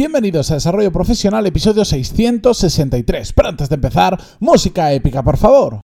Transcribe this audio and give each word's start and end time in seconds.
Bienvenidos 0.00 0.50
a 0.50 0.54
Desarrollo 0.54 0.90
Profesional, 0.90 1.44
episodio 1.46 1.84
663. 1.84 3.34
Pero 3.34 3.48
antes 3.50 3.68
de 3.68 3.74
empezar, 3.74 4.18
música 4.38 4.90
épica, 4.94 5.22
por 5.22 5.36
favor. 5.36 5.80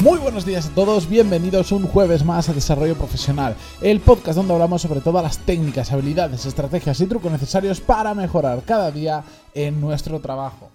Muy 0.00 0.18
buenos 0.20 0.46
días 0.46 0.66
a 0.66 0.74
todos, 0.76 1.08
bienvenidos 1.08 1.72
un 1.72 1.88
jueves 1.88 2.24
más 2.24 2.48
a 2.48 2.52
Desarrollo 2.52 2.94
Profesional, 2.94 3.56
el 3.80 3.98
podcast 3.98 4.36
donde 4.36 4.52
hablamos 4.52 4.82
sobre 4.82 5.00
todas 5.00 5.24
las 5.24 5.38
técnicas, 5.38 5.90
habilidades, 5.90 6.46
estrategias 6.46 7.00
y 7.00 7.06
trucos 7.06 7.32
necesarios 7.32 7.80
para 7.80 8.14
mejorar 8.14 8.62
cada 8.64 8.92
día 8.92 9.24
en 9.54 9.80
nuestro 9.80 10.20
trabajo. 10.20 10.70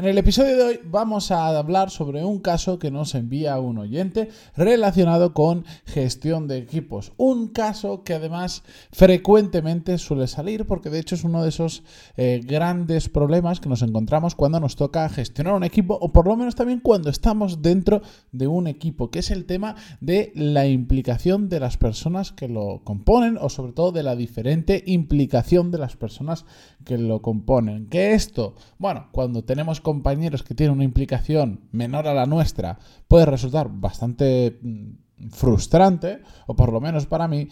En 0.00 0.06
el 0.06 0.16
episodio 0.16 0.56
de 0.56 0.62
hoy 0.62 0.80
vamos 0.82 1.30
a 1.30 1.48
hablar 1.48 1.90
sobre 1.90 2.24
un 2.24 2.38
caso 2.38 2.78
que 2.78 2.90
nos 2.90 3.14
envía 3.14 3.60
un 3.60 3.76
oyente 3.76 4.30
relacionado 4.56 5.34
con 5.34 5.66
gestión 5.84 6.48
de 6.48 6.56
equipos. 6.56 7.12
Un 7.18 7.48
caso 7.48 8.02
que 8.02 8.14
además 8.14 8.62
frecuentemente 8.92 9.98
suele 9.98 10.26
salir 10.26 10.64
porque 10.64 10.88
de 10.88 11.00
hecho 11.00 11.16
es 11.16 11.24
uno 11.24 11.42
de 11.42 11.50
esos 11.50 11.82
eh, 12.16 12.40
grandes 12.42 13.10
problemas 13.10 13.60
que 13.60 13.68
nos 13.68 13.82
encontramos 13.82 14.34
cuando 14.34 14.58
nos 14.58 14.74
toca 14.74 15.06
gestionar 15.10 15.52
un 15.52 15.64
equipo 15.64 15.98
o 16.00 16.10
por 16.10 16.26
lo 16.26 16.34
menos 16.34 16.54
también 16.54 16.80
cuando 16.80 17.10
estamos 17.10 17.60
dentro 17.60 18.00
de 18.32 18.46
un 18.46 18.68
equipo, 18.68 19.10
que 19.10 19.18
es 19.18 19.30
el 19.30 19.44
tema 19.44 19.76
de 20.00 20.32
la 20.34 20.66
implicación 20.66 21.50
de 21.50 21.60
las 21.60 21.76
personas 21.76 22.32
que 22.32 22.48
lo 22.48 22.80
componen 22.84 23.36
o 23.38 23.50
sobre 23.50 23.74
todo 23.74 23.92
de 23.92 24.02
la 24.02 24.16
diferente 24.16 24.82
implicación 24.86 25.70
de 25.70 25.76
las 25.76 25.96
personas 25.96 26.46
que 26.86 26.96
lo 26.96 27.20
componen. 27.20 27.86
Que 27.88 28.14
esto, 28.14 28.54
bueno, 28.78 29.08
cuando 29.12 29.44
tenemos 29.44 29.82
compañeros 29.90 30.42
que 30.42 30.54
tienen 30.54 30.76
una 30.76 30.84
implicación 30.84 31.60
menor 31.72 32.06
a 32.06 32.14
la 32.14 32.26
nuestra, 32.26 32.78
puede 33.08 33.26
resultar 33.26 33.68
bastante 33.70 34.58
mm, 34.62 35.30
frustrante, 35.30 36.22
o 36.46 36.54
por 36.54 36.72
lo 36.72 36.80
menos 36.80 37.06
para 37.06 37.28
mí, 37.28 37.48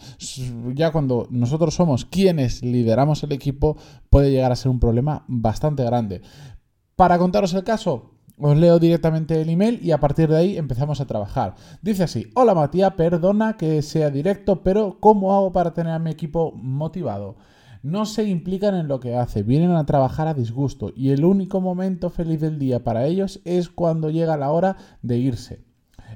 ya 0.73 0.91
cuando 0.91 1.27
nosotros 1.29 1.75
somos 1.75 2.05
quienes 2.05 2.63
lideramos 2.63 3.23
el 3.23 3.31
equipo, 3.31 3.77
puede 4.09 4.31
llegar 4.31 4.51
a 4.51 4.55
ser 4.55 4.71
un 4.71 4.79
problema 4.79 5.25
bastante 5.27 5.83
grande. 5.83 6.21
Para 6.95 7.17
contaros 7.17 7.53
el 7.53 7.63
caso, 7.63 8.11
os 8.39 8.57
leo 8.57 8.79
directamente 8.79 9.39
el 9.41 9.49
email 9.49 9.79
y 9.83 9.91
a 9.91 9.99
partir 9.99 10.29
de 10.29 10.37
ahí 10.37 10.57
empezamos 10.57 11.01
a 11.01 11.05
trabajar. 11.05 11.55
Dice 11.81 12.03
así, 12.03 12.27
hola 12.35 12.55
Matías, 12.55 12.93
perdona 12.93 13.57
que 13.57 13.81
sea 13.81 14.09
directo, 14.09 14.63
pero 14.63 14.97
¿cómo 14.99 15.33
hago 15.35 15.51
para 15.51 15.73
tener 15.73 15.93
a 15.93 15.99
mi 15.99 16.09
equipo 16.09 16.53
motivado? 16.53 17.35
No 17.81 18.05
se 18.05 18.25
implican 18.25 18.75
en 18.75 18.87
lo 18.87 18.99
que 18.99 19.15
hace, 19.15 19.43
vienen 19.43 19.71
a 19.71 19.85
trabajar 19.85 20.27
a 20.27 20.33
disgusto 20.33 20.91
y 20.95 21.09
el 21.09 21.25
único 21.25 21.61
momento 21.61 22.09
feliz 22.09 22.41
del 22.41 22.59
día 22.59 22.83
para 22.83 23.05
ellos 23.05 23.41
es 23.45 23.69
cuando 23.69 24.09
llega 24.09 24.37
la 24.37 24.51
hora 24.51 24.77
de 25.01 25.17
irse. 25.17 25.69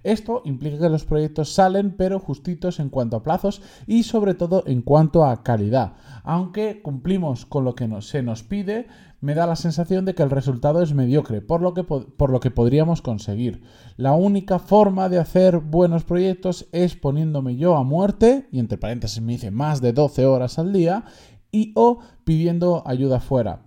Esto 0.03 0.41
implica 0.44 0.80
que 0.80 0.89
los 0.89 1.06
proyectos 1.06 1.53
salen 1.53 1.95
pero 1.95 2.19
justitos 2.19 2.80
en 2.80 2.89
cuanto 2.89 3.17
a 3.17 3.23
plazos 3.23 3.61
y 3.88 4.03
sobre 4.03 4.34
todo 4.34 4.64
en 4.66 4.81
cuanto 4.81 5.23
a 5.23 5.44
calidad. 5.44 5.94
Aunque 6.23 6.81
cumplimos 6.81 7.45
con 7.45 7.64
lo 7.64 7.75
que 7.75 7.89
se 8.02 8.23
nos 8.23 8.44
pide, 8.44 8.88
me 9.22 9.36
da 9.36 9.47
la 9.47 9.56
sensación 9.56 10.03
de 10.03 10.16
que 10.16 10.23
el 10.23 10.30
resultado 10.30 10.81
es 10.81 10.94
mediocre, 10.94 11.41
por 11.41 11.61
lo, 11.61 11.73
que, 11.73 11.86
por 11.86 12.30
lo 12.30 12.41
que 12.41 12.52
podríamos 12.52 13.02
conseguir. 13.02 13.64
La 13.95 14.11
única 14.11 14.59
forma 14.59 15.08
de 15.08 15.19
hacer 15.19 15.59
buenos 15.59 16.03
proyectos 16.03 16.67
es 16.73 16.97
poniéndome 16.97 17.56
yo 17.56 17.78
a 17.78 17.86
muerte, 17.86 18.50
y 18.52 18.59
entre 18.59 18.78
paréntesis 18.78 19.22
me 19.22 19.31
dice 19.31 19.50
más 19.50 19.80
de 19.80 19.94
12 19.94 20.25
horas 20.25 20.59
al 20.59 20.73
día, 20.73 21.06
y 21.53 21.71
o 21.75 21.99
pidiendo 22.25 22.83
ayuda 22.85 23.21
fuera. 23.21 23.61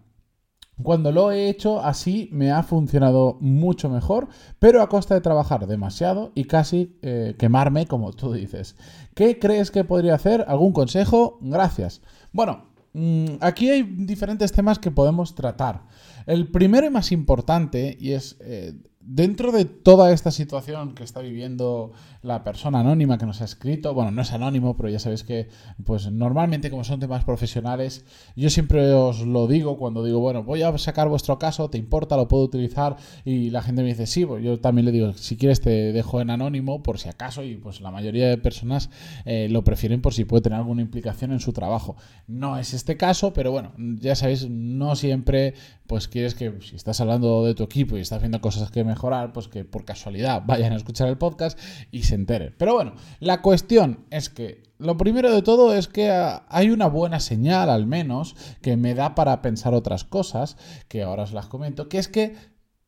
Cuando 0.82 1.10
lo 1.10 1.32
he 1.32 1.48
hecho 1.48 1.80
así 1.80 2.28
me 2.32 2.52
ha 2.52 2.62
funcionado 2.62 3.38
mucho 3.40 3.88
mejor, 3.88 4.28
pero 4.58 4.82
a 4.82 4.90
costa 4.90 5.14
de 5.14 5.22
trabajar 5.22 5.66
demasiado 5.66 6.32
y 6.34 6.44
casi 6.44 6.98
eh, 7.00 7.34
quemarme, 7.38 7.86
como 7.86 8.12
tú 8.12 8.34
dices. 8.34 8.76
¿Qué 9.14 9.38
crees 9.38 9.70
que 9.70 9.84
podría 9.84 10.14
hacer? 10.14 10.44
¿Algún 10.46 10.72
consejo? 10.72 11.38
Gracias. 11.40 12.02
Bueno, 12.30 12.66
mm, 12.92 13.36
aquí 13.40 13.70
hay 13.70 13.84
diferentes 13.84 14.52
temas 14.52 14.78
que 14.78 14.90
podemos 14.90 15.34
tratar. 15.34 15.86
El 16.26 16.50
primero 16.50 16.86
y 16.86 16.90
más 16.90 17.10
importante, 17.10 17.96
y 17.98 18.12
es 18.12 18.36
eh, 18.40 18.74
dentro 19.06 19.52
de 19.52 19.64
toda 19.64 20.12
esta 20.12 20.30
situación 20.30 20.94
que 20.94 21.04
está 21.04 21.20
viviendo 21.20 21.92
la 22.22 22.42
persona 22.42 22.80
anónima 22.80 23.18
que 23.18 23.26
nos 23.26 23.40
ha 23.40 23.44
escrito, 23.44 23.94
bueno, 23.94 24.10
no 24.10 24.22
es 24.22 24.32
anónimo, 24.32 24.76
pero 24.76 24.88
ya 24.88 24.98
sabéis 24.98 25.22
que, 25.22 25.48
pues 25.84 26.10
normalmente 26.10 26.70
como 26.70 26.82
son 26.82 26.98
temas 26.98 27.24
profesionales, 27.24 28.04
yo 28.34 28.50
siempre 28.50 28.92
os 28.92 29.20
lo 29.20 29.46
digo 29.46 29.76
cuando 29.76 30.04
digo, 30.04 30.18
bueno, 30.18 30.42
voy 30.42 30.62
a 30.62 30.76
sacar 30.76 31.08
vuestro 31.08 31.38
caso, 31.38 31.70
¿te 31.70 31.78
importa? 31.78 32.16
¿Lo 32.16 32.26
puedo 32.26 32.42
utilizar? 32.42 32.96
Y 33.24 33.50
la 33.50 33.62
gente 33.62 33.82
me 33.82 33.88
dice, 33.88 34.06
sí, 34.06 34.26
pues 34.26 34.42
yo 34.42 34.58
también 34.58 34.86
le 34.86 34.92
digo, 34.92 35.12
si 35.12 35.36
quieres 35.36 35.60
te 35.60 35.92
dejo 35.92 36.20
en 36.20 36.30
anónimo 36.30 36.82
por 36.82 36.98
si 36.98 37.08
acaso, 37.08 37.44
y 37.44 37.56
pues 37.56 37.80
la 37.80 37.92
mayoría 37.92 38.28
de 38.28 38.38
personas 38.38 38.90
eh, 39.24 39.46
lo 39.48 39.62
prefieren 39.62 40.02
por 40.02 40.14
si 40.14 40.24
puede 40.24 40.42
tener 40.42 40.58
alguna 40.58 40.82
implicación 40.82 41.30
en 41.30 41.38
su 41.38 41.52
trabajo. 41.52 41.96
No 42.26 42.58
es 42.58 42.74
este 42.74 42.96
caso, 42.96 43.32
pero 43.32 43.52
bueno, 43.52 43.72
ya 43.78 44.16
sabéis, 44.16 44.48
no 44.50 44.96
siempre 44.96 45.54
pues 45.86 46.08
quieres 46.08 46.34
que 46.34 46.52
si 46.62 46.76
estás 46.76 47.00
hablando 47.00 47.44
de 47.44 47.54
tu 47.54 47.62
equipo 47.62 47.96
y 47.96 48.00
estás 48.00 48.18
haciendo 48.18 48.40
cosas 48.40 48.70
que 48.70 48.82
mejorar, 48.96 49.32
pues 49.32 49.48
que 49.48 49.64
por 49.64 49.84
casualidad 49.84 50.42
vayan 50.46 50.72
a 50.72 50.76
escuchar 50.76 51.08
el 51.08 51.18
podcast 51.18 51.58
y 51.90 52.04
se 52.04 52.14
entere. 52.14 52.50
Pero 52.52 52.74
bueno, 52.74 52.94
la 53.20 53.42
cuestión 53.42 54.06
es 54.10 54.30
que 54.30 54.62
lo 54.78 54.96
primero 54.96 55.30
de 55.32 55.42
todo 55.42 55.74
es 55.74 55.86
que 55.86 56.10
hay 56.10 56.70
una 56.70 56.86
buena 56.86 57.20
señal, 57.20 57.68
al 57.68 57.86
menos, 57.86 58.34
que 58.62 58.76
me 58.76 58.94
da 58.94 59.14
para 59.14 59.42
pensar 59.42 59.74
otras 59.74 60.04
cosas, 60.04 60.56
que 60.88 61.02
ahora 61.02 61.24
os 61.24 61.32
las 61.32 61.46
comento, 61.46 61.88
que 61.88 61.98
es 61.98 62.08
que 62.08 62.34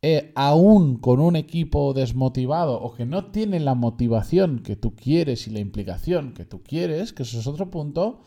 eh, 0.01 0.33
aún 0.35 0.97
con 0.97 1.21
un 1.21 1.37
equipo 1.37 1.93
desmotivado 1.93 2.81
o 2.81 2.95
que 2.95 3.05
no 3.05 3.31
tiene 3.31 3.61
la 3.61 3.75
motivación 3.75 4.61
que 4.61 4.77
tú 4.77 4.95
quieres 4.97 5.47
y 5.47 5.51
la 5.51 5.61
implicación 5.61 6.33
que 6.33 6.47
tú 6.47 6.63
quieres, 6.63 7.13
que 7.13 7.25
eso 7.25 7.39
es 7.39 7.47
otro 7.47 7.71
punto, 7.71 8.21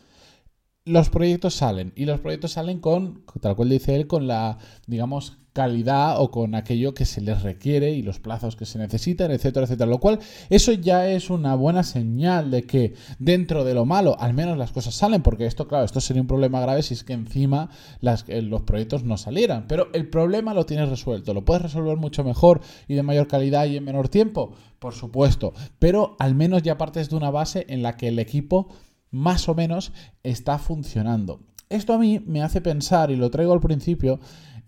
los 0.84 1.10
proyectos 1.10 1.54
salen 1.54 1.92
y 1.94 2.06
los 2.06 2.20
proyectos 2.20 2.52
salen 2.52 2.80
con, 2.80 3.22
tal 3.40 3.54
cual 3.56 3.68
dice 3.68 3.94
él, 3.94 4.06
con 4.06 4.26
la, 4.26 4.58
digamos, 4.86 5.38
calidad 5.52 6.20
o 6.20 6.30
con 6.30 6.54
aquello 6.54 6.94
que 6.94 7.04
se 7.04 7.20
les 7.20 7.42
requiere 7.42 7.90
y 7.92 8.02
los 8.02 8.18
plazos 8.18 8.56
que 8.56 8.64
se 8.64 8.78
necesitan, 8.78 9.30
etcétera, 9.30 9.64
etcétera. 9.64 9.90
Lo 9.90 10.00
cual, 10.00 10.18
eso 10.48 10.72
ya 10.72 11.08
es 11.08 11.30
una 11.30 11.54
buena 11.54 11.82
señal 11.82 12.50
de 12.50 12.62
que 12.62 12.94
dentro 13.18 13.64
de 13.64 13.74
lo 13.74 13.84
malo, 13.84 14.16
al 14.18 14.32
menos 14.34 14.56
las 14.56 14.72
cosas 14.72 14.94
salen, 14.94 15.22
porque 15.22 15.46
esto, 15.46 15.68
claro, 15.68 15.84
esto 15.84 16.00
sería 16.00 16.22
un 16.22 16.28
problema 16.28 16.60
grave 16.60 16.82
si 16.82 16.94
es 16.94 17.04
que 17.04 17.12
encima 17.12 17.68
eh, 18.00 18.42
los 18.42 18.62
proyectos 18.62 19.04
no 19.04 19.16
salieran. 19.18 19.66
Pero 19.68 19.88
el 19.92 20.08
problema 20.08 20.54
lo 20.54 20.64
tienes 20.64 20.88
resuelto, 20.88 21.34
lo 21.34 21.44
puedes 21.44 21.62
resolver 21.62 21.96
mucho 21.96 22.24
mejor 22.24 22.60
y 22.88 22.94
de 22.94 23.02
mayor 23.02 23.28
calidad 23.28 23.66
y 23.66 23.76
en 23.76 23.84
menor 23.84 24.08
tiempo, 24.08 24.54
por 24.78 24.94
supuesto. 24.94 25.52
Pero 25.78 26.16
al 26.18 26.34
menos 26.34 26.62
ya 26.62 26.78
partes 26.78 27.10
de 27.10 27.16
una 27.16 27.30
base 27.30 27.66
en 27.68 27.82
la 27.82 27.96
que 27.96 28.08
el 28.08 28.18
equipo 28.18 28.68
más 29.12 29.48
o 29.48 29.54
menos 29.54 29.92
está 30.24 30.58
funcionando. 30.58 31.40
Esto 31.68 31.94
a 31.94 31.98
mí 31.98 32.20
me 32.26 32.42
hace 32.42 32.60
pensar, 32.60 33.10
y 33.10 33.16
lo 33.16 33.30
traigo 33.30 33.52
al 33.52 33.60
principio, 33.60 34.18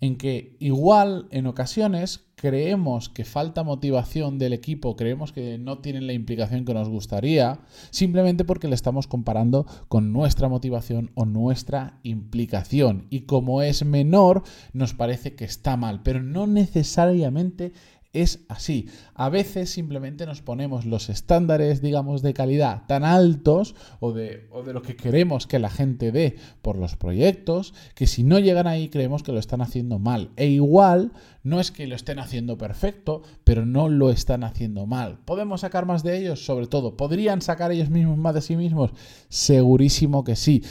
en 0.01 0.17
que 0.17 0.55
igual 0.59 1.27
en 1.31 1.47
ocasiones 1.47 2.25
creemos 2.35 3.09
que 3.09 3.23
falta 3.23 3.63
motivación 3.63 4.37
del 4.37 4.53
equipo, 4.53 4.95
creemos 4.95 5.31
que 5.31 5.57
no 5.57 5.79
tienen 5.79 6.05
la 6.05 6.13
implicación 6.13 6.65
que 6.65 6.73
nos 6.73 6.89
gustaría, 6.89 7.59
simplemente 7.91 8.43
porque 8.43 8.67
le 8.67 8.75
estamos 8.75 9.07
comparando 9.07 9.65
con 9.87 10.11
nuestra 10.11 10.49
motivación 10.49 11.11
o 11.15 11.25
nuestra 11.25 11.99
implicación. 12.03 13.07
Y 13.09 13.21
como 13.21 13.61
es 13.61 13.85
menor, 13.85 14.43
nos 14.73 14.93
parece 14.93 15.35
que 15.35 15.45
está 15.45 15.77
mal, 15.77 16.01
pero 16.03 16.21
no 16.21 16.45
necesariamente 16.45 17.71
es 18.15 18.45
así. 18.47 18.87
A 19.13 19.29
veces 19.29 19.69
simplemente 19.69 20.25
nos 20.25 20.41
ponemos 20.41 20.85
los 20.85 21.09
estándares, 21.09 21.81
digamos, 21.81 22.21
de 22.21 22.33
calidad 22.33 22.83
tan 22.87 23.03
altos 23.03 23.75
o 23.99 24.13
de, 24.13 24.47
o 24.51 24.63
de, 24.63 24.73
lo 24.73 24.81
que 24.81 24.95
queremos 24.95 25.47
que 25.47 25.59
la 25.59 25.69
gente 25.69 26.11
dé 26.11 26.37
por 26.61 26.77
los 26.77 26.95
proyectos, 26.95 27.73
que 27.93 28.07
si 28.07 28.23
no 28.23 28.39
llegan 28.39 28.67
ahí 28.67 28.89
creemos 28.89 29.21
que 29.21 29.31
lo 29.31 29.39
están 29.39 29.61
haciendo 29.61 29.99
mal. 29.99 30.31
E 30.37 30.47
igual 30.47 31.11
no 31.43 31.59
es 31.59 31.71
que 31.71 31.87
lo 31.87 31.95
estén 31.95 32.19
haciendo 32.19 32.57
perfecto, 32.57 33.21
pero 33.43 33.65
no 33.65 33.89
lo 33.89 34.09
están 34.09 34.43
haciendo 34.43 34.85
mal. 34.85 35.19
¿Podemos 35.25 35.61
sacar 35.61 35.85
más 35.85 36.03
de 36.03 36.17
ellos? 36.17 36.45
Sobre 36.45 36.67
todo, 36.67 36.97
¿podrían 36.97 37.41
sacar 37.41 37.71
ellos 37.71 37.89
mismos 37.89 38.17
más 38.17 38.33
de 38.33 38.41
sí 38.41 38.55
mismos? 38.55 38.91
Segurísimo 39.29 40.23
que 40.23 40.35
sí 40.35 40.63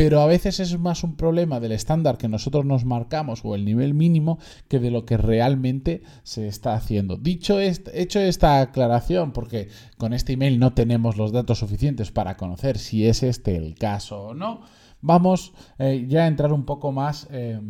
pero 0.00 0.22
a 0.22 0.26
veces 0.26 0.60
es 0.60 0.78
más 0.78 1.04
un 1.04 1.14
problema 1.14 1.60
del 1.60 1.72
estándar 1.72 2.16
que 2.16 2.26
nosotros 2.26 2.64
nos 2.64 2.86
marcamos 2.86 3.44
o 3.44 3.54
el 3.54 3.66
nivel 3.66 3.92
mínimo 3.92 4.38
que 4.66 4.78
de 4.78 4.90
lo 4.90 5.04
que 5.04 5.18
realmente 5.18 6.02
se 6.22 6.48
está 6.48 6.72
haciendo. 6.72 7.18
Dicho 7.18 7.60
hecho 7.60 8.18
esta 8.18 8.62
aclaración, 8.62 9.32
porque 9.32 9.68
con 9.98 10.14
este 10.14 10.32
email 10.32 10.58
no 10.58 10.72
tenemos 10.72 11.18
los 11.18 11.32
datos 11.32 11.58
suficientes 11.58 12.10
para 12.12 12.38
conocer 12.38 12.78
si 12.78 13.06
es 13.06 13.22
este 13.22 13.56
el 13.56 13.74
caso 13.74 14.28
o 14.28 14.34
no, 14.34 14.62
vamos 15.02 15.52
eh, 15.78 16.06
ya 16.08 16.24
a 16.24 16.28
entrar 16.28 16.54
un 16.54 16.64
poco 16.64 16.92
más 16.92 17.28
eh, 17.30 17.60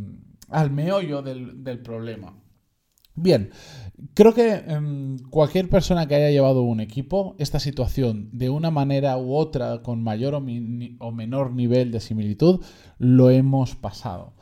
al 0.50 0.70
meollo 0.70 1.22
del 1.22 1.80
problema. 1.80 2.39
Bien, 3.14 3.50
creo 4.14 4.34
que 4.34 4.52
em, 4.54 5.18
cualquier 5.30 5.68
persona 5.68 6.06
que 6.06 6.14
haya 6.14 6.30
llevado 6.30 6.62
un 6.62 6.80
equipo, 6.80 7.34
esta 7.38 7.60
situación 7.60 8.30
de 8.32 8.50
una 8.50 8.70
manera 8.70 9.18
u 9.18 9.34
otra, 9.34 9.82
con 9.82 10.02
mayor 10.02 10.34
o, 10.34 11.12
menor 11.12 11.52
nivel 11.52 11.90
de 11.90 12.00
similitud, 12.00 12.60
lo 12.98 13.30
hemos 13.30 13.74
pasado. 13.74 14.34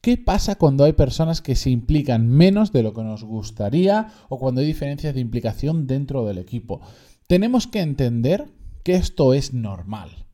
¿Qué 0.00 0.16
pasa 0.16 0.56
cuando 0.56 0.84
hay 0.84 0.92
personas 0.92 1.42
que 1.42 1.56
se 1.56 1.70
implican 1.70 2.28
menos 2.28 2.72
de 2.72 2.82
lo 2.82 2.94
que 2.94 3.02
nos 3.02 3.24
gustaría 3.24 4.08
o 4.28 4.38
cuando 4.38 4.60
hay 4.60 4.66
diferencias 4.66 5.14
de 5.14 5.20
implicación 5.20 5.86
dentro 5.86 6.24
del 6.24 6.38
equipo? 6.38 6.80
Tenemos 7.26 7.66
que 7.66 7.80
entender 7.80 8.46
que 8.84 8.94
esto 8.94 9.34
es 9.34 9.52
normal. 9.52 10.27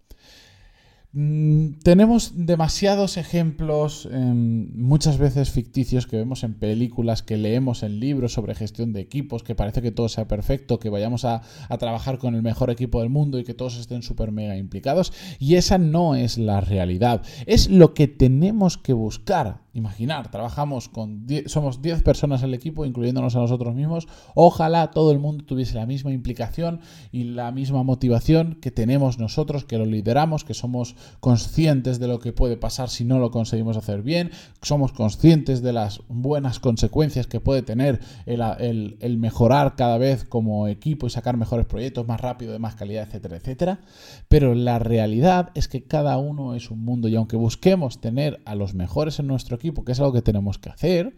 Mm, 1.17 1.75
tenemos 1.85 2.33
demasiados 2.35 3.17
ejemplos, 3.19 4.09
em, 4.11 4.69
muchas 4.75 5.17
veces 5.17 5.49
ficticios, 5.49 6.09
que 6.09 6.17
vemos 6.17 6.43
en 6.43 6.55
películas, 6.55 7.23
que 7.23 7.37
leemos 7.37 7.85
en 7.85 8.01
libros 8.01 8.33
sobre 8.33 8.57
gestión 8.57 8.93
de 8.93 9.01
equipos, 9.03 9.45
que 9.45 9.55
parece 9.55 9.81
que 9.81 9.93
todo 9.93 10.09
sea 10.09 10.27
perfecto, 10.27 10.81
que 10.81 10.91
vayamos 10.91 11.25
a, 11.25 11.43
a 11.69 11.79
trabajar 11.79 12.19
con 12.19 12.35
el 12.35 12.43
mejor 12.43 12.71
equipo 12.71 13.01
del 13.01 13.11
mundo 13.11 13.39
y 13.39 13.45
que 13.45 13.55
todos 13.55 13.79
estén 13.79 14.03
súper 14.03 14.33
mega 14.33 14.57
implicados. 14.57 15.13
Y 15.39 15.55
esa 15.55 15.79
no 15.79 16.17
es 16.17 16.37
la 16.37 16.61
realidad. 16.61 17.23
Es 17.47 17.71
lo 17.71 17.95
que 17.95 18.09
tenemos 18.09 18.77
que 18.77 18.93
buscar 18.93 19.64
Imaginar, 19.75 20.31
trabajamos 20.31 20.89
con 20.89 21.27
somos 21.47 21.83
10 21.83 22.05
personas 22.05 22.43
en 22.43 22.51
el 22.51 22.55
equipo, 22.55 22.85
incluyéndonos 22.85 23.35
a 23.35 23.41
nosotros 23.41 23.75
mismos. 23.75 24.07
Ojalá 24.37 24.93
todo 24.93 25.11
el 25.11 25.19
mundo 25.19 25.45
tuviese 25.45 25.75
la 25.75 25.85
misma 25.85 26.13
implicación 26.13 26.79
y 27.11 27.25
la 27.25 27.51
misma 27.51 27.83
motivación 27.83 28.57
que 28.61 28.71
tenemos 28.71 29.19
nosotros, 29.19 29.65
que 29.65 29.77
lo 29.77 29.85
lideramos, 29.85 30.45
que 30.45 30.55
somos 30.55 30.95
conscientes 31.19 31.99
de 31.99 32.07
lo 32.07 32.21
que 32.21 32.33
puede 32.33 32.57
pasar 32.57 32.89
si 32.89 33.05
no 33.05 33.19
lo 33.19 33.33
conseguimos 33.33 33.77
hacer 33.77 34.03
bien, 34.03 34.31
somos 34.63 34.93
conscientes 34.93 35.61
de 35.61 35.73
las 35.73 36.03
buenas 36.09 36.61
consecuencias 36.61 37.27
que 37.27 37.41
puede 37.41 37.63
tener 37.63 37.99
el, 38.27 38.97
el 39.01 39.19
mejorar 39.19 39.75
cada 39.75 39.99
vez 39.99 40.23
como 40.23 40.69
equipo 40.69 41.09
y 41.09 41.11
sacar 41.11 41.37
mejores 41.37 41.67
proyectos 41.67 42.07
más 42.07 42.21
rápido, 42.21 42.53
de 42.53 42.61
más 42.61 42.77
calidad, 42.77 43.09
etcétera, 43.09 43.39
etcétera. 43.39 43.81
Pero 44.29 44.55
la 44.55 44.79
realidad 44.79 45.51
es 45.57 45.67
que 45.67 45.83
cada 45.83 46.17
uno 46.19 46.55
es 46.55 46.71
un 46.71 46.85
mundo 46.85 47.09
y 47.09 47.17
aunque 47.17 47.37
busquemos 47.37 48.01
tener 48.01 48.41
a 48.45 48.55
los 48.55 48.75
mejores 48.75 49.19
en 49.19 49.27
nuestro 49.27 49.57
equipo, 49.57 49.64
porque 49.73 49.93
es 49.93 50.01
algo 50.01 50.13
que 50.13 50.23
tenemos 50.23 50.59
que 50.59 50.71
hacer, 50.71 51.15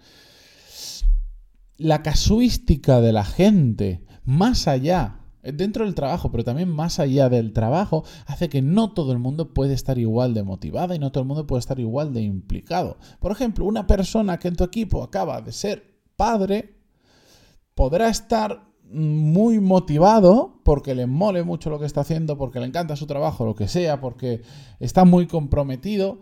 la 1.76 2.02
casuística 2.02 3.00
de 3.00 3.12
la 3.12 3.24
gente, 3.24 4.04
más 4.24 4.68
allá, 4.68 5.20
dentro 5.42 5.84
del 5.84 5.94
trabajo, 5.94 6.30
pero 6.30 6.44
también 6.44 6.68
más 6.68 6.98
allá 6.98 7.28
del 7.28 7.52
trabajo, 7.52 8.04
hace 8.26 8.48
que 8.48 8.62
no 8.62 8.92
todo 8.92 9.12
el 9.12 9.18
mundo 9.18 9.52
puede 9.54 9.74
estar 9.74 9.98
igual 9.98 10.34
de 10.34 10.42
motivada 10.42 10.94
y 10.94 10.98
no 10.98 11.12
todo 11.12 11.22
el 11.22 11.28
mundo 11.28 11.46
puede 11.46 11.60
estar 11.60 11.78
igual 11.78 12.12
de 12.12 12.22
implicado. 12.22 12.98
Por 13.20 13.32
ejemplo, 13.32 13.64
una 13.64 13.86
persona 13.86 14.38
que 14.38 14.48
en 14.48 14.56
tu 14.56 14.64
equipo 14.64 15.02
acaba 15.02 15.40
de 15.40 15.52
ser 15.52 16.00
padre, 16.16 16.76
podrá 17.74 18.08
estar 18.08 18.66
muy 18.90 19.60
motivado 19.60 20.60
porque 20.64 20.94
le 20.94 21.06
mole 21.06 21.42
mucho 21.42 21.70
lo 21.70 21.78
que 21.78 21.86
está 21.86 22.02
haciendo, 22.02 22.38
porque 22.38 22.60
le 22.60 22.66
encanta 22.66 22.96
su 22.96 23.06
trabajo, 23.06 23.44
lo 23.44 23.54
que 23.54 23.68
sea, 23.68 24.00
porque 24.00 24.42
está 24.80 25.04
muy 25.04 25.26
comprometido, 25.26 26.20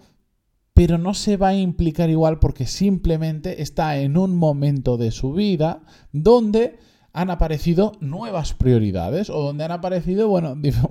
pero 0.75 0.99
no 0.99 1.15
se 1.15 1.37
va 1.37 1.49
a 1.49 1.57
implicar 1.57 2.11
igual 2.11 2.41
porque 2.41 2.67
simplemente 2.67 3.63
está 3.63 3.97
en 3.99 4.19
un 4.19 4.37
momento 4.37 4.97
de 4.97 5.13
su 5.13 5.33
vida 5.33 5.83
donde 6.13 6.79
han 7.15 7.31
aparecido 7.31 7.93
nuevas 8.01 8.55
prioridades 8.55 9.31
o 9.31 9.41
donde 9.41 9.63
han 9.63 9.71
aparecido, 9.71 10.29
bueno, 10.29 10.57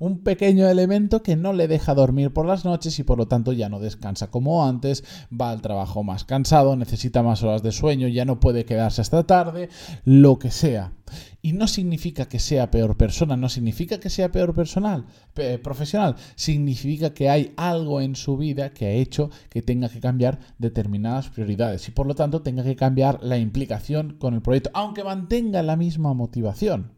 un, 0.00 0.18
pequeño 0.18 0.68
elemento 0.68 1.22
que 1.22 1.36
no 1.36 1.52
le 1.52 1.68
deja 1.68 1.94
dormir 1.94 2.32
por 2.32 2.44
las 2.44 2.64
noches 2.64 2.98
y 2.98 3.04
por 3.04 3.16
lo 3.18 3.28
tanto 3.28 3.52
ya 3.52 3.68
no 3.68 3.78
descansa 3.78 4.32
como 4.32 4.66
antes, 4.66 5.04
va 5.32 5.52
al 5.52 5.62
trabajo 5.62 6.02
más 6.02 6.24
cansado, 6.24 6.74
necesita 6.74 7.22
más 7.22 7.44
horas 7.44 7.62
de 7.62 7.70
sueño, 7.70 8.08
ya 8.08 8.24
no 8.24 8.40
puede 8.40 8.64
quedarse 8.64 9.00
hasta 9.00 9.22
tarde, 9.22 9.68
lo 10.04 10.40
que 10.40 10.50
sea. 10.50 10.92
Y 11.42 11.52
no 11.52 11.66
significa 11.66 12.28
que 12.28 12.38
sea 12.38 12.70
peor 12.70 12.96
persona, 12.96 13.36
no 13.36 13.48
significa 13.48 14.00
que 14.00 14.10
sea 14.10 14.30
peor 14.30 14.54
personal, 14.54 15.06
profesional, 15.62 16.16
significa 16.34 17.14
que 17.14 17.28
hay 17.28 17.52
algo 17.56 18.00
en 18.00 18.16
su 18.16 18.36
vida 18.36 18.70
que 18.70 18.86
ha 18.86 18.92
hecho 18.92 19.30
que 19.48 19.62
tenga 19.62 19.88
que 19.88 20.00
cambiar 20.00 20.38
determinadas 20.58 21.28
prioridades 21.28 21.88
y 21.88 21.90
por 21.92 22.06
lo 22.06 22.14
tanto 22.14 22.42
tenga 22.42 22.62
que 22.62 22.76
cambiar 22.76 23.22
la 23.22 23.38
implicación 23.38 24.16
con 24.18 24.34
el 24.34 24.42
proyecto, 24.42 24.70
aunque 24.74 25.04
mantenga 25.04 25.62
la 25.62 25.76
misma 25.76 26.14
motivación. 26.14 26.92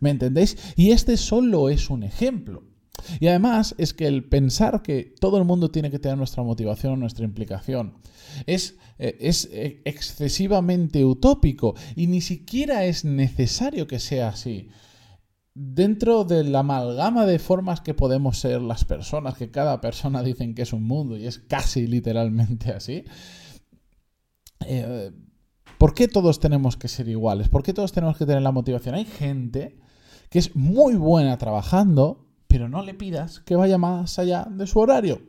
¿Me 0.00 0.10
entendéis? 0.10 0.74
Y 0.76 0.90
este 0.90 1.16
solo 1.16 1.68
es 1.68 1.90
un 1.90 2.02
ejemplo. 2.02 2.75
Y 3.20 3.28
además 3.28 3.74
es 3.78 3.94
que 3.94 4.06
el 4.06 4.24
pensar 4.24 4.82
que 4.82 5.14
todo 5.20 5.38
el 5.38 5.44
mundo 5.44 5.70
tiene 5.70 5.90
que 5.90 5.98
tener 5.98 6.18
nuestra 6.18 6.42
motivación 6.42 7.00
nuestra 7.00 7.24
implicación 7.24 7.94
es, 8.46 8.76
eh, 8.98 9.16
es 9.20 9.48
eh, 9.52 9.82
excesivamente 9.84 11.04
utópico 11.04 11.74
y 11.94 12.06
ni 12.06 12.20
siquiera 12.20 12.84
es 12.84 13.04
necesario 13.04 13.86
que 13.86 13.98
sea 13.98 14.28
así. 14.28 14.68
Dentro 15.54 16.24
de 16.24 16.44
la 16.44 16.58
amalgama 16.58 17.24
de 17.24 17.38
formas 17.38 17.80
que 17.80 17.94
podemos 17.94 18.38
ser 18.38 18.60
las 18.60 18.84
personas, 18.84 19.36
que 19.36 19.50
cada 19.50 19.80
persona 19.80 20.22
dicen 20.22 20.54
que 20.54 20.62
es 20.62 20.72
un 20.74 20.82
mundo 20.82 21.16
y 21.16 21.26
es 21.26 21.38
casi 21.38 21.86
literalmente 21.86 22.72
así, 22.72 23.04
eh, 24.66 25.12
¿por 25.78 25.94
qué 25.94 26.08
todos 26.08 26.40
tenemos 26.40 26.76
que 26.76 26.88
ser 26.88 27.08
iguales? 27.08 27.48
¿Por 27.48 27.62
qué 27.62 27.72
todos 27.72 27.92
tenemos 27.92 28.18
que 28.18 28.26
tener 28.26 28.42
la 28.42 28.52
motivación? 28.52 28.96
Hay 28.96 29.06
gente 29.06 29.78
que 30.28 30.38
es 30.38 30.54
muy 30.56 30.94
buena 30.96 31.38
trabajando, 31.38 32.25
pero 32.56 32.70
no 32.70 32.82
le 32.82 32.94
pidas 32.94 33.40
que 33.40 33.54
vaya 33.54 33.76
más 33.76 34.18
allá 34.18 34.48
de 34.50 34.66
su 34.66 34.78
horario. 34.78 35.20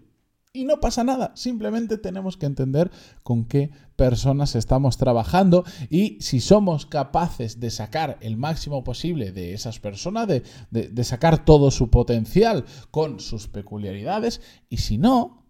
Y 0.53 0.63
no 0.63 0.79
pasa 0.79 1.03
nada, 1.03 1.33
simplemente 1.35 1.97
tenemos 1.97 2.38
que 2.38 2.45
entender 2.45 2.89
con 3.21 3.44
qué 3.44 3.69
personas 3.97 4.56
estamos 4.56 4.95
trabajando 4.95 5.65
y 5.89 6.18
si 6.21 6.39
somos 6.39 6.85
capaces 6.85 7.59
de 7.59 7.69
sacar 7.69 8.18
el 8.21 8.38
máximo 8.38 8.85
posible 8.85 9.33
de 9.33 9.53
esas 9.53 9.77
personas, 9.79 10.29
de, 10.29 10.44
de 10.71 11.03
sacar 11.03 11.44
todo 11.44 11.69
su 11.69 11.89
potencial 11.89 12.63
con 12.91 13.19
sus 13.19 13.50
peculiaridades 13.50 14.39
y 14.69 14.77
si 14.77 14.97
no, 14.97 15.46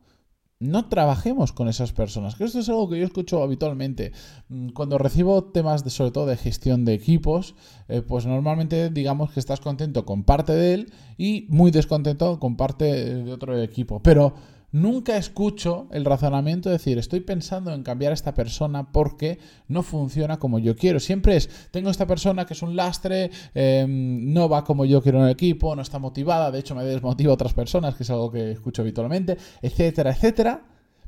no 0.59 0.89
trabajemos 0.89 1.53
con 1.53 1.67
esas 1.67 1.91
personas. 1.91 2.35
Que 2.35 2.45
esto 2.45 2.59
es 2.59 2.69
algo 2.69 2.89
que 2.89 2.99
yo 2.99 3.05
escucho 3.05 3.43
habitualmente. 3.43 4.11
Mm, 4.49 4.69
cuando 4.69 4.97
recibo 4.97 5.43
temas 5.43 5.83
de, 5.83 5.89
sobre 5.89 6.11
todo 6.11 6.25
de 6.25 6.37
gestión 6.37 6.85
de 6.85 6.93
equipos, 6.93 7.55
eh, 7.87 8.01
pues 8.01 8.25
normalmente 8.25 8.89
digamos 8.89 9.31
que 9.31 9.39
estás 9.39 9.59
contento 9.59 10.05
con 10.05 10.23
parte 10.23 10.53
de 10.53 10.73
él 10.73 10.93
y 11.17 11.45
muy 11.49 11.71
descontento 11.71 12.39
con 12.39 12.57
parte 12.57 12.85
de 13.23 13.31
otro 13.31 13.59
equipo. 13.61 14.01
Pero 14.01 14.33
nunca 14.71 15.17
escucho 15.17 15.87
el 15.91 16.05
razonamiento 16.05 16.69
de 16.69 16.73
decir, 16.73 16.97
estoy 16.97 17.21
pensando 17.21 17.73
en 17.73 17.83
cambiar 17.83 18.11
a 18.11 18.15
esta 18.15 18.33
persona 18.33 18.91
porque 18.91 19.39
no 19.67 19.83
funciona 19.83 20.37
como 20.37 20.59
yo 20.59 20.75
quiero. 20.75 20.99
Siempre 20.99 21.37
es, 21.37 21.49
tengo 21.71 21.89
esta 21.89 22.07
persona 22.07 22.45
que 22.45 22.53
es 22.53 22.61
un 22.61 22.75
lastre, 22.75 23.31
em, 23.53 24.33
no 24.33 24.49
va 24.49 24.63
como 24.63 24.85
yo 24.85 25.01
quiero 25.01 25.19
en 25.19 25.25
el 25.25 25.31
equipo, 25.31 25.75
no 25.75 25.81
está 25.81 25.99
motivada, 25.99 26.51
de 26.51 26.59
hecho 26.59 26.75
me 26.75 26.83
desmotiva 26.83 27.31
a 27.31 27.35
otras 27.35 27.53
personas, 27.53 27.95
que 27.95 28.03
es 28.03 28.09
algo 28.09 28.31
que 28.31 28.51
escucho 28.51 28.81
habitualmente, 28.81 29.37
etcétera, 29.61 30.11
etcétera. 30.11 30.65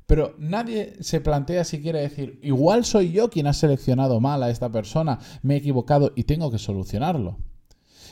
Pero 0.07 0.33
nadie 0.39 0.94
se 1.01 1.21
plantea 1.21 1.63
si 1.63 1.81
quiere 1.81 2.01
decir, 2.01 2.39
igual 2.41 2.83
soy 2.83 3.12
yo 3.12 3.29
quien 3.29 3.45
ha 3.45 3.53
seleccionado 3.53 4.19
mal 4.19 4.41
a 4.41 4.50
esta 4.50 4.71
persona, 4.71 5.19
me 5.44 5.53
he 5.53 5.57
equivocado 5.57 6.13
y 6.15 6.23
tengo 6.23 6.50
que 6.50 6.57
solucionarlo. 6.57 7.38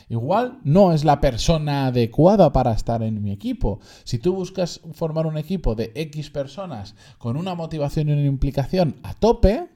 Igual 0.08 0.60
no 0.64 0.92
es 0.92 1.04
la 1.04 1.20
persona 1.20 1.86
adecuada 1.86 2.52
para 2.52 2.72
estar 2.72 3.02
en 3.02 3.22
mi 3.22 3.30
equipo. 3.30 3.80
Si 4.04 4.18
tú 4.18 4.34
buscas 4.34 4.80
formar 4.92 5.26
un 5.26 5.36
equipo 5.36 5.74
de 5.74 5.92
X 5.94 6.30
personas 6.30 6.94
con 7.18 7.36
una 7.36 7.54
motivación 7.54 8.08
y 8.08 8.12
una 8.12 8.24
implicación 8.24 8.96
a 9.02 9.12
tope, 9.14 9.68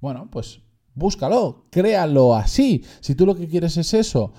bueno, 0.00 0.28
pues 0.30 0.62
búscalo, 0.94 1.66
créalo 1.70 2.34
así. 2.34 2.84
Si 3.00 3.14
tú 3.14 3.26
lo 3.26 3.34
que 3.34 3.48
quieres 3.48 3.76
es 3.76 3.92
eso, 3.92 4.32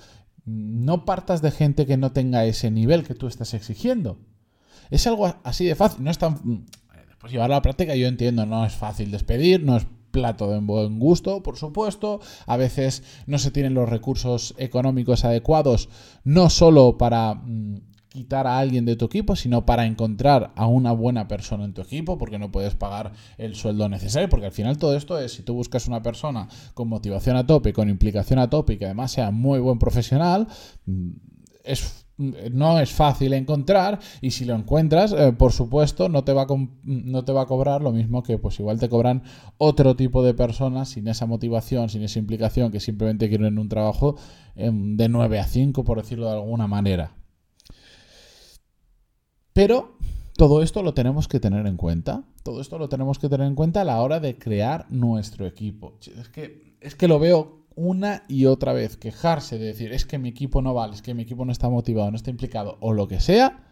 no 0.45 1.05
partas 1.05 1.41
de 1.43 1.51
gente 1.51 1.85
que 1.85 1.97
no 1.97 2.11
tenga 2.11 2.45
ese 2.45 2.71
nivel 2.71 3.03
que 3.03 3.13
tú 3.13 3.27
estás 3.27 3.53
exigiendo. 3.53 4.17
Es 4.89 5.05
algo 5.05 5.27
así 5.43 5.65
de 5.65 5.75
fácil, 5.75 6.03
no 6.03 6.09
es 6.09 6.17
tan... 6.17 6.65
Después 7.07 7.31
llevarlo 7.31 7.55
a 7.55 7.57
la 7.57 7.61
práctica 7.61 7.95
yo 7.95 8.07
entiendo, 8.07 8.45
no 8.45 8.65
es 8.65 8.73
fácil 8.73 9.11
despedir, 9.11 9.63
no 9.63 9.77
es 9.77 9.85
plato 10.11 10.49
de 10.49 10.59
buen 10.59 10.99
gusto, 10.99 11.43
por 11.43 11.57
supuesto. 11.57 12.19
A 12.45 12.57
veces 12.57 13.03
no 13.25 13.39
se 13.39 13.51
tienen 13.51 13.73
los 13.73 13.89
recursos 13.89 14.53
económicos 14.57 15.25
adecuados, 15.25 15.89
no 16.23 16.49
solo 16.49 16.97
para 16.97 17.35
mm, 17.35 17.77
quitar 18.09 18.47
a 18.47 18.57
alguien 18.57 18.85
de 18.85 18.95
tu 18.95 19.05
equipo, 19.05 19.35
sino 19.35 19.65
para 19.65 19.85
encontrar 19.85 20.51
a 20.55 20.65
una 20.67 20.91
buena 20.91 21.27
persona 21.27 21.63
en 21.63 21.73
tu 21.73 21.81
equipo, 21.81 22.17
porque 22.17 22.39
no 22.39 22.51
puedes 22.51 22.75
pagar 22.75 23.13
el 23.37 23.55
sueldo 23.55 23.87
necesario, 23.87 24.29
porque 24.29 24.47
al 24.47 24.51
final 24.51 24.77
todo 24.77 24.95
esto 24.95 25.19
es, 25.19 25.33
si 25.33 25.43
tú 25.43 25.53
buscas 25.53 25.87
una 25.87 26.01
persona 26.01 26.47
con 26.73 26.89
motivación 26.89 27.37
a 27.37 27.45
tope, 27.45 27.71
con 27.71 27.89
implicación 27.89 28.39
a 28.39 28.49
tope 28.49 28.73
y 28.73 28.77
que 28.77 28.85
además 28.85 29.11
sea 29.11 29.31
muy 29.31 29.59
buen 29.59 29.77
profesional, 29.77 30.47
mm, 30.85 31.09
no 32.17 32.79
es 32.79 32.91
fácil 32.91 33.33
encontrar 33.33 33.99
y 34.21 34.31
si 34.31 34.45
lo 34.45 34.53
encuentras, 34.53 35.13
eh, 35.13 35.31
por 35.31 35.53
supuesto, 35.53 36.09
no 36.09 36.23
te, 36.23 36.33
va 36.33 36.43
a 36.43 36.47
no 36.83 37.23
te 37.23 37.31
va 37.31 37.43
a 37.43 37.45
cobrar 37.45 37.81
lo 37.81 37.91
mismo 37.91 38.23
que 38.23 38.37
pues 38.37 38.59
igual 38.59 38.79
te 38.79 38.89
cobran 38.89 39.23
otro 39.57 39.95
tipo 39.95 40.23
de 40.23 40.33
personas 40.33 40.89
sin 40.89 41.07
esa 41.07 41.25
motivación, 41.25 41.89
sin 41.89 42.03
esa 42.03 42.19
implicación, 42.19 42.71
que 42.71 42.79
simplemente 42.79 43.29
quieren 43.29 43.57
un 43.57 43.69
trabajo 43.69 44.17
em, 44.55 44.97
de 44.97 45.07
9 45.07 45.39
a 45.39 45.45
5, 45.45 45.83
por 45.83 45.97
decirlo 45.97 46.27
de 46.27 46.33
alguna 46.33 46.67
manera. 46.67 47.15
Pero 49.53 49.97
todo 50.35 50.61
esto 50.61 50.83
lo 50.83 50.93
tenemos 50.93 51.27
que 51.27 51.39
tener 51.39 51.67
en 51.67 51.77
cuenta. 51.77 52.23
Todo 52.43 52.61
esto 52.61 52.77
lo 52.77 52.89
tenemos 52.89 53.19
que 53.19 53.29
tener 53.29 53.47
en 53.47 53.55
cuenta 53.55 53.81
a 53.81 53.85
la 53.85 54.01
hora 54.01 54.19
de 54.19 54.37
crear 54.37 54.85
nuestro 54.89 55.45
equipo. 55.45 55.97
Es 56.17 56.29
que, 56.29 56.77
es 56.79 56.95
que 56.95 57.07
lo 57.07 57.19
veo 57.19 57.58
una 57.79 58.25
y 58.27 58.45
otra 58.45 58.73
vez, 58.73 58.97
quejarse 58.97 59.57
de 59.57 59.67
decir, 59.67 59.93
es 59.93 60.05
que 60.05 60.19
mi 60.19 60.29
equipo 60.29 60.61
no 60.61 60.73
vale, 60.73 60.95
es 60.95 61.01
que 61.01 61.13
mi 61.13 61.23
equipo 61.23 61.45
no 61.45 61.51
está 61.53 61.69
motivado, 61.69 62.11
no 62.11 62.17
está 62.17 62.29
implicado, 62.29 62.77
o 62.81 62.91
lo 62.91 63.07
que 63.07 63.21
sea, 63.21 63.63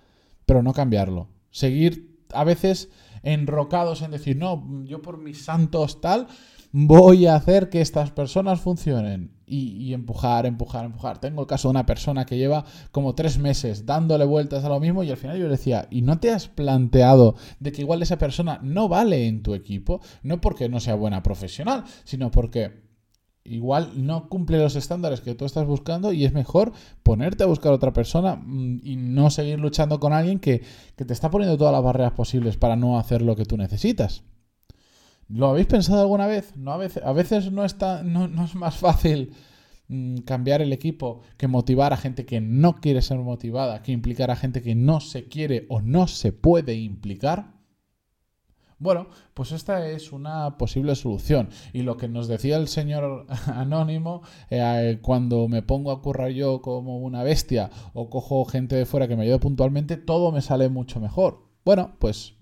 pero 0.45 0.63
no 0.63 0.71
cambiarlo. 0.71 1.27
Seguir 1.51 2.17
a 2.31 2.45
veces 2.45 2.89
enrocados 3.23 4.01
en 4.01 4.11
decir, 4.11 4.37
no, 4.37 4.83
yo 4.85 5.01
por 5.01 5.17
mis 5.17 5.43
santos 5.43 5.99
tal, 5.99 6.27
voy 6.71 7.25
a 7.25 7.35
hacer 7.35 7.69
que 7.69 7.81
estas 7.81 8.11
personas 8.11 8.61
funcionen. 8.61 9.35
Y, 9.49 9.93
empujar, 9.93 10.45
empujar, 10.45 10.83
empujar. 10.83 11.19
Tengo 11.19 11.41
el 11.41 11.47
caso 11.47 11.69
de 11.69 11.71
una 11.71 11.85
persona 11.85 12.25
que 12.25 12.37
lleva 12.37 12.65
como 12.91 13.15
tres 13.15 13.37
meses 13.39 13.85
dándole 13.85 14.25
vueltas 14.25 14.65
a 14.65 14.69
lo 14.69 14.81
mismo 14.81 15.03
y 15.03 15.09
al 15.09 15.15
final 15.15 15.37
yo 15.37 15.45
le 15.45 15.51
decía, 15.51 15.87
¿y 15.89 16.01
no 16.01 16.19
te 16.19 16.31
has 16.31 16.49
planteado 16.49 17.35
de 17.61 17.71
que 17.71 17.81
igual 17.81 18.01
esa 18.01 18.17
persona 18.17 18.59
no 18.61 18.89
vale 18.89 19.25
en 19.25 19.43
tu 19.43 19.53
equipo? 19.53 20.01
No 20.21 20.41
porque 20.41 20.67
no 20.67 20.81
sea 20.81 20.95
buena 20.95 21.23
profesional, 21.23 21.85
sino 22.03 22.29
porque 22.29 22.87
igual 23.48 23.92
no 23.96 24.30
cumple 24.30 24.60
los 24.60 24.75
estándares 24.75 25.22
que 25.22 25.36
tú 25.36 25.46
estás 25.46 25.66
buscando 25.66 26.13
y 26.13 26.25
es 26.25 26.34
mejor 26.34 26.74
ponerte 27.04 27.44
a 27.44 27.48
buscar 27.48 27.74
otra 27.74 27.94
persona 27.94 28.36
mm, 28.36 28.82
y 28.84 28.96
no 28.96 29.30
seguir 29.30 29.60
luchando 29.60 30.00
con 30.00 30.13
alguien 30.13 30.39
que, 30.39 30.63
que 30.96 31.06
te 31.06 31.13
está 31.13 31.30
poniendo 31.30 31.58
todas 31.58 31.74
las 31.74 31.84
barreras 31.84 32.13
posibles 32.13 32.58
para 32.58 32.75
no 32.75 32.98
hacer 33.00 33.22
lo 33.22 33.36
que 33.36 33.46
tú 33.46 33.58
necesitas. 33.58 34.24
¿Lo 35.30 35.50
habéis 35.50 35.68
pensado 35.68 36.01
alguna 36.01 36.27
vez? 36.27 36.56
No, 36.56 36.72
a, 36.72 36.77
veces, 36.77 37.04
a 37.04 37.12
veces 37.12 37.51
no, 37.51 37.66
está, 37.66 38.04
no, 38.04 38.27
no 38.27 38.46
es 38.46 38.56
más 38.56 38.77
fácil 38.77 39.34
mm, 39.89 40.20
cambiar 40.20 40.62
el 40.62 40.72
equipo 40.72 41.22
que 41.38 41.48
motivar 41.48 41.94
a 41.94 41.98
gente 41.98 42.25
que 42.25 42.39
no 42.39 42.80
quiere 42.80 43.01
ser 43.01 43.18
motivada, 43.20 43.82
que 43.82 43.92
implicar 43.92 44.32
a 44.32 44.36
gente 44.36 44.62
que 44.62 44.75
no 44.75 45.01
se 45.01 45.27
quiere 45.27 45.66
o 45.70 45.82
no 45.82 46.08
se 46.08 46.32
puede 46.32 46.75
implicar. 46.75 47.56
Bueno, 48.79 49.07
pues 49.34 49.51
esta 49.51 49.88
es 49.88 50.12
una 50.12 50.57
posible 50.57 50.96
solución. 50.96 51.50
Y 51.74 51.81
lo 51.81 51.98
que 51.98 52.07
nos 52.07 52.27
decía 52.27 52.57
el 52.57 52.67
señor 52.67 53.25
anónimo, 53.48 54.22
eh, 54.50 55.00
cuando 55.01 55.48
me 55.48 55.63
pongo 55.63 55.91
a 55.91 56.01
currar 56.01 56.29
yo 56.29 56.62
como 56.62 57.00
una 57.00 57.24
bestia 57.24 57.72
o 57.93 58.10
cojo 58.10 58.46
gente 58.46 58.75
de 58.75 58.86
fuera 58.86 59.07
que 59.07 59.15
me 59.15 59.24
ayude 59.24 59.39
puntualmente, 59.39 59.98
todo 59.98 60.31
me 60.31 60.41
sale 60.41 60.69
mucho 60.69 61.00
mejor. 61.00 61.48
Bueno, 61.65 61.96
pues 62.00 62.38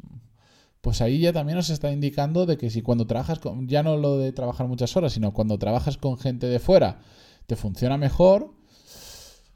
pues 0.86 1.02
ahí 1.02 1.18
ya 1.18 1.34
también 1.34 1.56
nos 1.56 1.72
está 1.72 1.92
indicando 1.92 2.46
de 2.46 2.58
que 2.58 2.70
si 2.70 2.84
cuando 2.84 3.08
trabajas 3.08 3.40
con, 3.40 3.68
ya 3.68 3.82
no 3.82 3.98
lo 3.98 4.20
de 4.20 4.32
trabajar 4.32 4.68
muchas 4.68 4.96
horas, 4.96 5.14
sino 5.14 5.34
cuando 5.34 5.58
trabajas 5.58 5.98
con 5.98 6.16
gente 6.16 6.46
de 6.46 6.60
fuera, 6.60 7.00
te 7.48 7.56
funciona 7.56 7.98
mejor, 7.98 8.54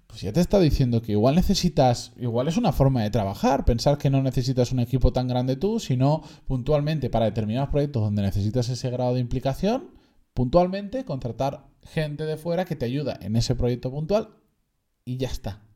pues 0.09 0.21
ya 0.21 0.33
te 0.33 0.41
está 0.41 0.59
diciendo 0.59 1.03
que 1.03 1.11
igual 1.11 1.35
necesitas, 1.35 2.13
igual 2.17 2.47
es 2.47 2.57
una 2.57 2.71
forma 2.71 3.03
de 3.03 3.11
trabajar, 3.11 3.63
pensar 3.63 3.99
que 3.99 4.09
no 4.09 4.23
necesitas 4.23 4.71
un 4.71 4.79
equipo 4.79 5.13
tan 5.13 5.27
grande 5.27 5.55
tú, 5.55 5.79
sino 5.79 6.23
puntualmente 6.47 7.11
para 7.11 7.25
determinados 7.25 7.69
proyectos 7.69 8.01
donde 8.01 8.23
necesitas 8.23 8.69
ese 8.69 8.89
grado 8.89 9.13
de 9.13 9.19
implicación, 9.19 9.91
puntualmente 10.33 11.05
contratar 11.05 11.67
gente 11.83 12.25
de 12.25 12.37
fuera 12.37 12.65
que 12.65 12.75
te 12.75 12.85
ayuda 12.85 13.19
en 13.21 13.35
ese 13.35 13.53
proyecto 13.53 13.91
puntual 13.91 14.29
y 15.05 15.17
ya 15.17 15.27
está 15.27 15.68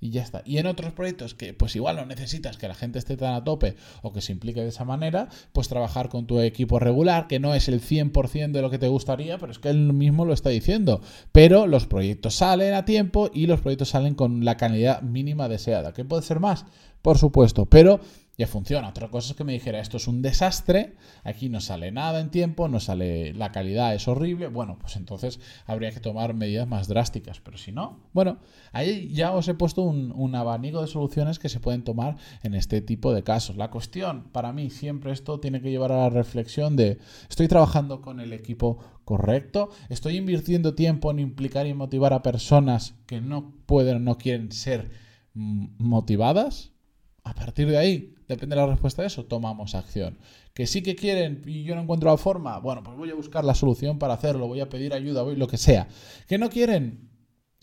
y 0.00 0.10
ya 0.10 0.22
está. 0.22 0.42
Y 0.44 0.58
en 0.58 0.66
otros 0.66 0.92
proyectos 0.92 1.34
que 1.34 1.52
pues 1.52 1.76
igual 1.76 1.96
no 1.96 2.06
necesitas 2.06 2.56
que 2.56 2.68
la 2.68 2.74
gente 2.74 2.98
esté 2.98 3.16
tan 3.16 3.34
a 3.34 3.44
tope 3.44 3.76
o 4.02 4.12
que 4.12 4.20
se 4.20 4.32
implique 4.32 4.62
de 4.62 4.68
esa 4.68 4.84
manera, 4.84 5.28
pues 5.52 5.68
trabajar 5.68 6.08
con 6.08 6.26
tu 6.26 6.40
equipo 6.40 6.78
regular, 6.78 7.26
que 7.26 7.40
no 7.40 7.54
es 7.54 7.68
el 7.68 7.80
100% 7.80 8.52
de 8.52 8.62
lo 8.62 8.70
que 8.70 8.78
te 8.78 8.88
gustaría, 8.88 9.38
pero 9.38 9.52
es 9.52 9.58
que 9.58 9.68
él 9.68 9.92
mismo 9.92 10.24
lo 10.24 10.32
está 10.32 10.50
diciendo. 10.50 11.00
Pero 11.32 11.66
los 11.66 11.86
proyectos 11.86 12.34
salen 12.36 12.74
a 12.74 12.84
tiempo 12.84 13.30
y 13.32 13.46
los 13.46 13.60
proyectos 13.60 13.90
salen 13.90 14.14
con 14.14 14.44
la 14.44 14.56
calidad 14.56 15.02
mínima 15.02 15.48
deseada. 15.48 15.92
¿Qué 15.92 16.04
puede 16.04 16.22
ser 16.22 16.40
más? 16.40 16.64
Por 17.02 17.16
supuesto, 17.16 17.66
pero 17.66 18.00
ya 18.40 18.46
funciona. 18.46 18.88
Otra 18.88 19.08
cosa 19.08 19.32
es 19.32 19.36
que 19.36 19.44
me 19.44 19.52
dijera, 19.52 19.80
esto 19.80 19.98
es 19.98 20.08
un 20.08 20.22
desastre, 20.22 20.96
aquí 21.24 21.50
no 21.50 21.60
sale 21.60 21.92
nada 21.92 22.20
en 22.20 22.30
tiempo, 22.30 22.68
no 22.68 22.80
sale, 22.80 23.34
la 23.34 23.52
calidad 23.52 23.94
es 23.94 24.08
horrible, 24.08 24.48
bueno, 24.48 24.78
pues 24.80 24.96
entonces 24.96 25.40
habría 25.66 25.90
que 25.90 26.00
tomar 26.00 26.32
medidas 26.32 26.66
más 26.66 26.88
drásticas, 26.88 27.38
pero 27.40 27.58
si 27.58 27.70
no, 27.70 28.00
bueno, 28.14 28.38
ahí 28.72 29.12
ya 29.12 29.32
os 29.32 29.46
he 29.48 29.52
puesto 29.52 29.82
un, 29.82 30.34
abanico 30.34 30.80
de 30.80 30.86
soluciones 30.86 31.38
que 31.38 31.50
se 31.50 31.60
pueden 31.60 31.84
tomar 31.84 32.16
en 32.42 32.54
este 32.54 32.80
tipo 32.80 33.12
de 33.12 33.22
casos. 33.22 33.56
La 33.58 33.70
cuestión, 33.70 34.30
para 34.32 34.54
mí, 34.54 34.70
siempre 34.70 35.12
esto 35.12 35.38
tiene 35.38 35.60
que 35.60 35.70
llevar 35.70 35.92
a 35.92 35.98
la 35.98 36.08
reflexión 36.08 36.76
de, 36.76 36.98
¿estoy 37.28 37.46
trabajando 37.46 38.00
con 38.00 38.20
el 38.20 38.32
equipo 38.32 38.78
correcto? 39.04 39.68
¿Estoy 39.90 40.16
invirtiendo 40.16 40.74
tiempo 40.74 41.10
en 41.10 41.18
implicar 41.18 41.66
y 41.66 41.74
motivar 41.74 42.14
a 42.14 42.22
personas 42.22 42.94
que 43.06 43.20
no 43.20 43.52
pueden 43.66 43.96
o 43.96 44.00
no 44.00 44.16
quieren 44.16 44.50
ser 44.50 44.90
mm, 45.34 45.66
motivadas? 45.76 46.72
A 47.22 47.34
partir 47.34 47.68
de 47.68 47.76
ahí, 47.76 48.14
depende 48.28 48.56
de 48.56 48.62
la 48.62 48.66
respuesta 48.68 49.02
de 49.02 49.08
eso, 49.08 49.24
tomamos 49.24 49.74
acción. 49.74 50.18
Que 50.54 50.66
sí 50.66 50.82
que 50.82 50.96
quieren 50.96 51.42
y 51.46 51.64
yo 51.64 51.74
no 51.74 51.82
encuentro 51.82 52.10
la 52.10 52.16
forma, 52.16 52.58
bueno, 52.58 52.82
pues 52.82 52.96
voy 52.96 53.10
a 53.10 53.14
buscar 53.14 53.44
la 53.44 53.54
solución 53.54 53.98
para 53.98 54.14
hacerlo, 54.14 54.46
voy 54.46 54.60
a 54.60 54.68
pedir 54.68 54.94
ayuda, 54.94 55.22
voy 55.22 55.36
lo 55.36 55.48
que 55.48 55.58
sea. 55.58 55.88
Que 56.26 56.38
no 56.38 56.48
quieren 56.48 57.10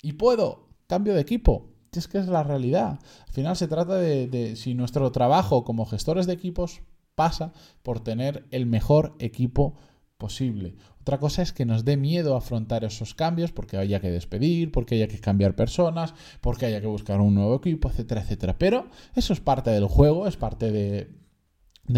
y 0.02 0.14
puedo, 0.14 0.70
cambio 0.88 1.14
de 1.14 1.22
equipo. 1.22 1.74
Es 1.94 2.08
que 2.08 2.20
es 2.20 2.28
la 2.28 2.44
realidad. 2.44 3.00
Al 3.28 3.34
final 3.34 3.56
se 3.56 3.68
trata 3.68 3.96
de, 3.96 4.28
de 4.28 4.56
si 4.56 4.76
nuestro 4.76 5.12
trabajo 5.12 5.64
como 5.64 5.88
gestores 5.88 6.28
de 6.28 6.34
equipos 6.34 6.82
pasa 7.16 7.54
por 7.82 8.02
tener 8.02 8.46
el 8.52 8.68
mejor 8.68 9.16
equipo 9.18 9.76
posible. 10.20 10.76
Otra 11.08 11.20
cosa 11.20 11.42
es 11.42 11.54
que 11.54 11.66
nos 11.66 11.86
dé 11.86 11.96
miedo 11.96 12.36
afrontar 12.36 12.84
esos 12.84 13.14
cambios 13.14 13.54
porque 13.54 13.78
haya 13.78 14.02
que 14.02 14.12
despedir, 14.12 14.74
porque 14.74 14.96
haya 14.96 15.08
que 15.08 15.22
cambiar 15.22 15.56
personas, 15.56 16.14
porque 16.42 16.66
haya 16.66 16.82
que 16.82 16.88
buscar 16.88 17.22
un 17.22 17.34
nuevo 17.34 17.56
equipo, 17.56 17.90
etcétera, 17.90 18.24
etcétera. 18.24 18.58
Pero 18.58 18.88
eso 19.16 19.32
es 19.32 19.40
parte 19.40 19.70
del 19.70 19.86
juego, 19.86 20.28
es 20.28 20.36
parte 20.36 20.70
de, 20.70 21.08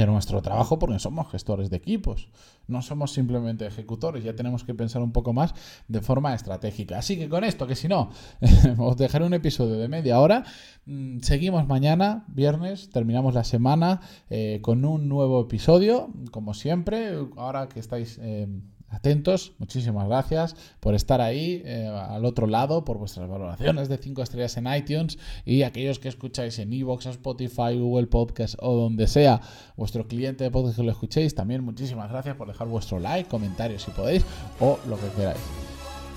nuestro 0.05 0.43
trabajo 0.43 0.77
porque 0.77 0.99
somos 0.99 1.27
gestores 1.31 1.71
de 1.71 1.77
equipos, 1.77 2.29
no 2.67 2.83
somos 2.83 3.11
simplemente 3.11 3.65
ejecutores, 3.65 4.23
ya 4.23 4.35
tenemos 4.35 4.63
que 4.63 4.75
pensar 4.75 5.01
un 5.01 5.11
poco 5.11 5.33
más 5.33 5.55
de 5.87 6.01
forma 6.01 6.35
estratégica. 6.35 6.99
Así 6.99 7.17
que 7.17 7.29
con 7.29 7.43
esto, 7.43 7.65
que 7.65 7.75
si 7.75 7.87
no, 7.87 8.11
os 8.77 8.95
dejaré 8.95 9.25
un 9.25 9.33
episodio 9.33 9.79
de 9.79 9.87
media 9.87 10.19
hora, 10.19 10.43
mm, 10.85 11.21
seguimos 11.21 11.67
mañana, 11.67 12.25
viernes, 12.27 12.91
terminamos 12.91 13.33
la 13.33 13.43
semana 13.43 14.01
eh, 14.29 14.59
con 14.61 14.85
un 14.85 15.09
nuevo 15.09 15.41
episodio, 15.41 16.13
como 16.29 16.53
siempre, 16.53 17.17
ahora 17.37 17.69
que 17.69 17.79
estáis... 17.79 18.19
Eh, 18.21 18.47
atentos. 18.89 19.53
Muchísimas 19.59 20.07
gracias 20.07 20.55
por 20.79 20.95
estar 20.95 21.21
ahí 21.21 21.61
eh, 21.65 21.87
al 21.87 22.25
otro 22.25 22.47
lado, 22.47 22.85
por 22.85 22.97
vuestras 22.97 23.29
valoraciones 23.29 23.89
de 23.89 23.97
5 23.97 24.21
estrellas 24.21 24.57
en 24.57 24.67
iTunes 24.73 25.17
y 25.45 25.63
aquellos 25.63 25.99
que 25.99 26.09
escucháis 26.09 26.59
en 26.59 26.73
Evox, 26.73 27.05
Spotify, 27.05 27.77
Google 27.77 28.07
Podcast 28.07 28.55
o 28.59 28.75
donde 28.75 29.07
sea 29.07 29.41
vuestro 29.77 30.07
cliente 30.07 30.43
de 30.43 30.51
podcast 30.51 30.77
que 30.77 30.83
lo 30.83 30.91
escuchéis. 30.91 31.35
También 31.35 31.63
muchísimas 31.63 32.09
gracias 32.09 32.35
por 32.35 32.47
dejar 32.47 32.67
vuestro 32.67 32.99
like, 32.99 33.29
comentarios 33.29 33.83
si 33.83 33.91
podéis 33.91 34.25
o 34.59 34.79
lo 34.87 34.97
que 34.97 35.07
queráis. 35.15 35.39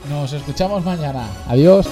Nos 0.08 0.32
escuchamos 0.32 0.84
mañana. 0.84 1.28
Adiós. 1.46 1.86